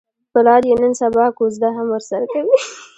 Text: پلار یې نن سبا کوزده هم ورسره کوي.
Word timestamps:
پلار 0.33 0.61
یې 0.69 0.75
نن 0.81 0.93
سبا 1.01 1.25
کوزده 1.37 1.69
هم 1.77 1.87
ورسره 1.93 2.25
کوي. 2.33 2.57